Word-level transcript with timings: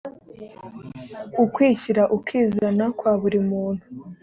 ukwishyira 1.43 2.03
ukizana 2.17 2.85
kwa 2.97 3.11
buri 3.21 3.39
muntu 3.49 3.85